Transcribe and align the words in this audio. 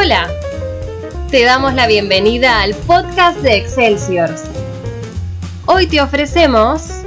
Hola, 0.00 0.28
te 1.28 1.42
damos 1.42 1.74
la 1.74 1.88
bienvenida 1.88 2.62
al 2.62 2.72
podcast 2.72 3.40
de 3.40 3.56
Excelsior. 3.56 4.30
Hoy 5.66 5.88
te 5.88 6.00
ofrecemos... 6.00 7.02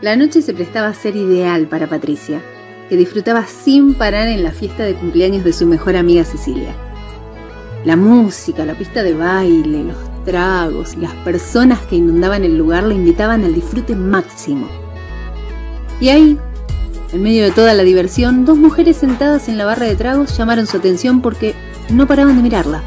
La 0.00 0.16
noche 0.16 0.42
se 0.42 0.52
prestaba 0.52 0.88
a 0.88 0.94
ser 0.94 1.14
ideal 1.14 1.68
para 1.68 1.86
Patricia, 1.86 2.42
que 2.88 2.96
disfrutaba 2.96 3.46
sin 3.46 3.94
parar 3.94 4.26
en 4.26 4.42
la 4.42 4.50
fiesta 4.50 4.82
de 4.82 4.96
cumpleaños 4.96 5.44
de 5.44 5.52
su 5.52 5.64
mejor 5.64 5.94
amiga 5.94 6.24
Cecilia. 6.24 6.74
La 7.84 7.94
música, 7.94 8.64
la 8.64 8.74
pista 8.74 9.04
de 9.04 9.14
baile, 9.14 9.84
los 9.84 10.24
tragos 10.24 10.94
y 10.94 10.96
las 10.96 11.14
personas 11.22 11.78
que 11.82 11.94
inundaban 11.94 12.42
el 12.42 12.58
lugar 12.58 12.82
la 12.82 12.94
invitaban 12.94 13.44
al 13.44 13.54
disfrute 13.54 13.94
máximo. 13.94 14.68
Y 16.00 16.08
ahí, 16.08 16.36
en 17.14 17.22
medio 17.22 17.44
de 17.44 17.52
toda 17.52 17.74
la 17.74 17.84
diversión, 17.84 18.44
dos 18.44 18.58
mujeres 18.58 18.96
sentadas 18.96 19.48
en 19.48 19.56
la 19.56 19.64
barra 19.64 19.86
de 19.86 19.94
tragos 19.94 20.36
llamaron 20.36 20.66
su 20.66 20.78
atención 20.78 21.22
porque 21.22 21.54
no 21.88 22.08
paraban 22.08 22.36
de 22.36 22.42
mirarla. 22.42 22.82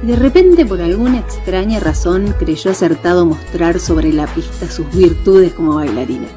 De 0.00 0.16
repente, 0.16 0.64
por 0.64 0.80
alguna 0.80 1.18
extraña 1.18 1.80
razón, 1.80 2.34
creyó 2.38 2.70
acertado 2.70 3.26
mostrar 3.26 3.78
sobre 3.78 4.12
la 4.14 4.26
pista 4.26 4.70
sus 4.70 4.90
virtudes 4.90 5.52
como 5.52 5.74
bailarina. 5.74 6.28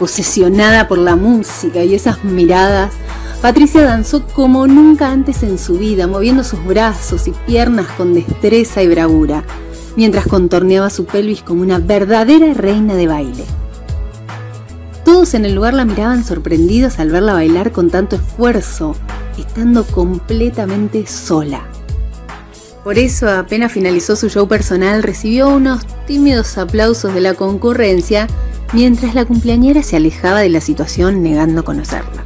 Posesionada 0.00 0.88
por 0.88 0.98
la 0.98 1.14
música 1.14 1.84
y 1.84 1.94
esas 1.94 2.24
miradas, 2.24 2.92
Patricia 3.40 3.84
danzó 3.84 4.26
como 4.26 4.66
nunca 4.66 5.12
antes 5.12 5.44
en 5.44 5.58
su 5.58 5.78
vida, 5.78 6.08
moviendo 6.08 6.42
sus 6.42 6.64
brazos 6.64 7.28
y 7.28 7.30
piernas 7.46 7.86
con 7.96 8.14
destreza 8.14 8.82
y 8.82 8.88
bravura, 8.88 9.44
mientras 9.94 10.26
contorneaba 10.26 10.90
su 10.90 11.04
pelvis 11.04 11.42
como 11.42 11.62
una 11.62 11.78
verdadera 11.78 12.52
reina 12.52 12.94
de 12.96 13.06
baile. 13.06 13.44
En 15.32 15.46
el 15.46 15.54
lugar 15.54 15.72
la 15.72 15.86
miraban 15.86 16.22
sorprendidos 16.22 16.98
al 16.98 17.10
verla 17.10 17.32
bailar 17.32 17.72
con 17.72 17.88
tanto 17.88 18.16
esfuerzo, 18.16 18.94
estando 19.38 19.84
completamente 19.84 21.06
sola. 21.06 21.62
Por 22.84 22.98
eso, 22.98 23.30
apenas 23.30 23.72
finalizó 23.72 24.16
su 24.16 24.28
show 24.28 24.46
personal, 24.46 25.02
recibió 25.02 25.48
unos 25.48 25.86
tímidos 26.06 26.58
aplausos 26.58 27.14
de 27.14 27.22
la 27.22 27.32
concurrencia 27.32 28.26
mientras 28.74 29.14
la 29.14 29.24
cumpleañera 29.24 29.82
se 29.82 29.96
alejaba 29.96 30.40
de 30.40 30.50
la 30.50 30.60
situación 30.60 31.22
negando 31.22 31.64
conocerla. 31.64 32.22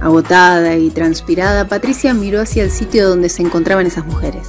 Agotada 0.00 0.76
y 0.78 0.88
transpirada, 0.88 1.68
Patricia 1.68 2.14
miró 2.14 2.40
hacia 2.40 2.62
el 2.62 2.70
sitio 2.70 3.10
donde 3.10 3.28
se 3.28 3.42
encontraban 3.42 3.86
esas 3.86 4.06
mujeres 4.06 4.48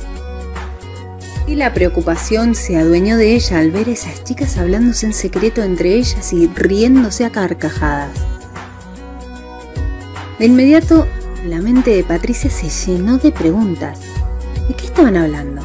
y 1.52 1.56
la 1.56 1.74
preocupación 1.74 2.56
se 2.56 2.78
adueñó 2.78 3.18
de 3.18 3.36
ella 3.36 3.60
al 3.60 3.72
ver 3.72 3.90
esas 3.90 4.24
chicas 4.24 4.58
hablándose 4.58 5.06
en 5.06 5.14
secreto 5.14 5.62
entre 5.62 5.96
ellas 5.96 6.32
y 6.32 6.48
riéndose 6.48 7.26
a 7.26 7.30
carcajadas. 7.30 8.12
De 10.40 10.46
inmediato, 10.46 11.08
la 11.46 11.62
mente 11.62 11.92
de 11.92 12.06
Patricia 12.06 12.50
se 12.50 12.70
llenó 12.70 13.18
de 13.18 13.34
preguntas. 13.34 14.00
¿De 14.70 14.76
qué 14.76 14.86
estaban 14.86 15.18
hablando? 15.18 15.62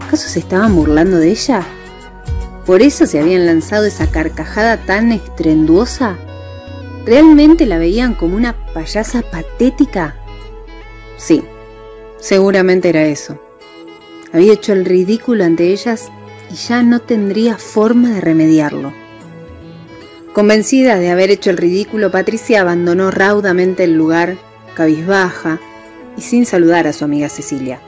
¿Acaso 0.00 0.30
se 0.30 0.38
estaban 0.38 0.74
burlando 0.74 1.18
de 1.18 1.30
ella? 1.30 1.62
¿Por 2.64 2.80
eso 2.80 3.04
se 3.04 3.20
habían 3.20 3.44
lanzado 3.44 3.84
esa 3.84 4.06
carcajada 4.06 4.78
tan 4.78 5.12
estrenduosa? 5.12 6.16
¿Realmente 7.04 7.66
la 7.66 7.76
veían 7.76 8.14
como 8.14 8.34
una 8.34 8.56
payasa 8.72 9.20
patética? 9.20 10.16
Sí, 11.18 11.44
seguramente 12.18 12.88
era 12.88 13.04
eso. 13.04 13.38
Había 14.36 14.52
hecho 14.52 14.74
el 14.74 14.84
ridículo 14.84 15.44
ante 15.44 15.72
ellas 15.72 16.10
y 16.52 16.56
ya 16.56 16.82
no 16.82 17.00
tendría 17.00 17.56
forma 17.56 18.10
de 18.10 18.20
remediarlo. 18.20 18.92
Convencida 20.34 20.96
de 20.96 21.08
haber 21.08 21.30
hecho 21.30 21.48
el 21.48 21.56
ridículo, 21.56 22.10
Patricia 22.10 22.60
abandonó 22.60 23.10
raudamente 23.10 23.84
el 23.84 23.94
lugar, 23.94 24.36
cabizbaja 24.74 25.58
y 26.18 26.20
sin 26.20 26.44
saludar 26.44 26.86
a 26.86 26.92
su 26.92 27.06
amiga 27.06 27.30
Cecilia. 27.30 27.80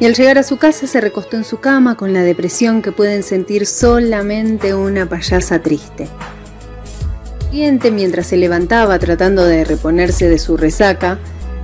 Y 0.00 0.06
al 0.06 0.14
llegar 0.14 0.38
a 0.38 0.42
su 0.42 0.56
casa 0.56 0.86
se 0.86 1.02
recostó 1.02 1.36
en 1.36 1.44
su 1.44 1.60
cama 1.60 1.98
con 1.98 2.14
la 2.14 2.22
depresión 2.22 2.80
que 2.80 2.92
pueden 2.92 3.22
sentir 3.22 3.66
solamente 3.66 4.74
una 4.74 5.06
payasa 5.06 5.60
triste. 5.60 6.08
Siguiente, 7.50 7.90
mientras 7.90 8.28
se 8.28 8.38
levantaba 8.38 8.98
tratando 8.98 9.44
de 9.44 9.66
reponerse 9.66 10.30
de 10.30 10.38
su 10.38 10.56
resaca, 10.56 11.18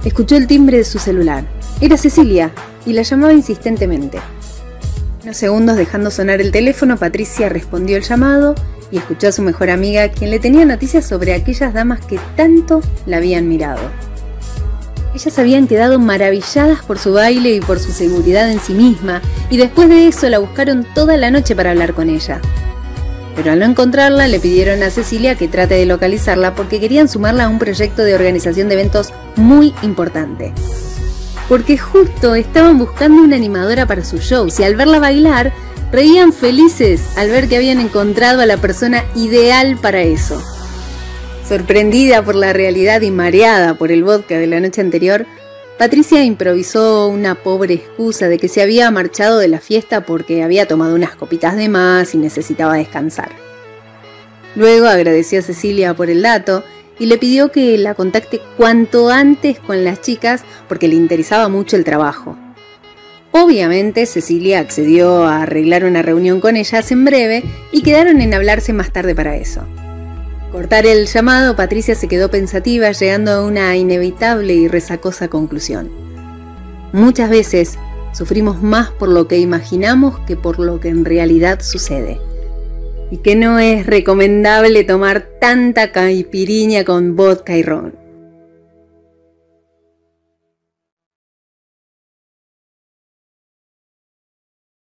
escuchó 0.05 0.37
el 0.37 0.47
timbre 0.47 0.77
de 0.77 0.85
su 0.85 0.99
celular. 0.99 1.47
Era 1.83 1.97
Cecilia, 1.97 2.53
y 2.87 2.93
la 2.93 3.03
llamaba 3.03 3.33
insistentemente. 3.33 4.21
Unos 5.25 5.37
segundos 5.37 5.77
dejando 5.77 6.13
sonar 6.13 6.41
el 6.41 6.53
teléfono, 6.53 6.97
Patricia 6.97 7.49
respondió 7.49 7.97
el 7.97 8.05
llamado 8.05 8.55
y 8.93 8.99
escuchó 8.99 9.27
a 9.27 9.33
su 9.33 9.43
mejor 9.43 9.69
amiga, 9.69 10.09
quien 10.09 10.31
le 10.31 10.39
tenía 10.39 10.65
noticias 10.65 11.05
sobre 11.05 11.35
aquellas 11.35 11.75
damas 11.75 11.99
que 12.07 12.21
tanto 12.37 12.83
la 13.05 13.17
habían 13.17 13.49
mirado. 13.49 13.81
Ellas 15.13 15.37
habían 15.41 15.67
quedado 15.67 15.99
maravilladas 15.99 16.85
por 16.85 17.01
su 17.01 17.15
baile 17.15 17.57
y 17.57 17.61
por 17.61 17.81
su 17.81 17.91
seguridad 17.91 18.49
en 18.49 18.61
sí 18.61 18.75
misma, 18.75 19.21
y 19.51 19.57
después 19.57 19.89
de 19.89 20.07
eso 20.07 20.29
la 20.29 20.39
buscaron 20.39 20.87
toda 20.95 21.17
la 21.17 21.33
noche 21.33 21.57
para 21.57 21.73
hablar 21.73 21.95
con 21.95 22.11
ella. 22.11 22.41
Pero 23.35 23.51
al 23.51 23.59
no 23.59 23.65
encontrarla, 23.65 24.29
le 24.29 24.39
pidieron 24.39 24.85
a 24.85 24.91
Cecilia 24.91 25.35
que 25.35 25.49
trate 25.49 25.75
de 25.75 25.87
localizarla 25.87 26.55
porque 26.55 26.79
querían 26.79 27.09
sumarla 27.09 27.47
a 27.47 27.49
un 27.49 27.59
proyecto 27.59 28.05
de 28.05 28.15
organización 28.15 28.69
de 28.69 28.75
eventos 28.75 29.13
muy 29.35 29.75
importante 29.83 30.55
porque 31.53 31.77
justo 31.77 32.35
estaban 32.35 32.79
buscando 32.79 33.23
una 33.23 33.37
animadora 33.37 33.85
para 33.85 34.07
su 34.07 34.17
show 34.17 34.49
y 34.59 34.63
al 34.63 34.75
verla 34.75 35.01
bailar 35.01 35.53
reían 35.93 36.33
felices 36.33 37.11
al 37.19 37.29
ver 37.29 37.47
que 37.47 37.59
habían 37.59 37.79
encontrado 37.79 38.41
a 38.41 38.47
la 38.47 38.57
persona 38.57 39.05
ideal 39.15 39.77
para 39.77 40.01
eso. 40.01 40.43
Sorprendida 41.47 42.25
por 42.25 42.37
la 42.37 42.55
realidad 42.55 43.03
y 43.03 43.11
mareada 43.11 43.75
por 43.75 43.93
el 43.93 44.03
vodka 44.03 44.39
de 44.39 44.47
la 44.47 44.61
noche 44.61 44.81
anterior, 44.81 45.27
Patricia 45.79 46.25
improvisó 46.25 47.09
una 47.09 47.35
pobre 47.35 47.75
excusa 47.75 48.29
de 48.29 48.39
que 48.39 48.49
se 48.49 48.63
había 48.63 48.91
marchado 48.91 49.39
de 49.39 49.49
la 49.49 49.61
fiesta 49.61 50.07
porque 50.07 50.43
había 50.43 50.67
tomado 50.67 50.95
unas 50.95 51.17
copitas 51.17 51.55
de 51.55 51.69
más 51.69 52.15
y 52.15 52.17
necesitaba 52.17 52.77
descansar. 52.77 53.29
Luego 54.57 54.87
agradeció 54.87 55.41
a 55.41 55.43
Cecilia 55.43 55.93
por 55.93 56.09
el 56.09 56.23
dato 56.23 56.65
y 57.03 57.07
le 57.07 57.19
pidió 57.19 57.51
que 57.51 57.77
la 57.79 57.95
contacte 57.95 58.41
cuanto 58.57 59.11
antes 59.11 59.59
con 59.59 59.83
las 59.83 60.01
chicas 60.03 60.45
porque 60.69 60.87
le 60.87 60.95
interesaba 60.95 61.49
mucho 61.49 61.75
el 61.75 61.83
trabajo. 61.83 62.37
Obviamente 63.33 64.07
Cecilia 64.07 64.61
accedió 64.61 65.25
a 65.25 65.43
arreglar 65.43 65.85
una 65.85 66.03
reunión 66.03 66.41
con 66.41 66.55
ellas 66.55 66.93
en 66.93 67.05
breve 67.05 67.43
y 67.73 67.83
quedaron 67.83 68.21
en 68.21 68.33
hablarse 68.35 68.73
más 68.73 68.93
tarde 68.93 69.17
para 69.17 69.35
eso. 69.35 69.63
Cortar 70.53 70.87
el 70.87 71.07
llamado, 71.07 71.57
Patricia 71.57 71.97
se 71.97 72.07
quedó 72.07 72.31
pensativa 72.31 72.93
llegando 72.93 73.33
a 73.33 73.45
una 73.45 73.77
inevitable 73.77 74.55
y 74.55 74.69
resacosa 74.69 75.27
conclusión. 75.27 75.91
Muchas 76.93 77.31
veces 77.31 77.81
sufrimos 78.13 78.63
más 78.63 78.93
por 78.93 79.09
lo 79.09 79.27
que 79.27 79.41
imaginamos 79.41 80.21
que 80.21 80.37
por 80.37 80.61
lo 80.61 80.79
que 80.79 80.91
en 80.91 81.05
realidad 81.05 81.63
sucede 81.63 82.21
y 83.13 83.19
que 83.19 83.37
no 83.37 83.59
es 83.59 83.85
recomendable 83.85 84.85
tomar 84.85 85.29
tanta 85.39 85.93
caipiriña 85.93 86.83
con 86.85 87.15
vodka 87.15 87.55
y 87.59 87.63
ron. 87.63 88.02